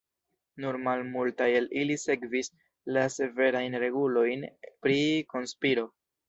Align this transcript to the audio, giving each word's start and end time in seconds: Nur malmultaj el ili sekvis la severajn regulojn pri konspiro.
Nur 0.63 0.77
malmultaj 0.85 1.49
el 1.59 1.67
ili 1.81 1.97
sekvis 2.03 2.49
la 2.97 3.03
severajn 3.17 3.77
regulojn 3.85 4.49
pri 4.87 4.99
konspiro. 5.37 5.87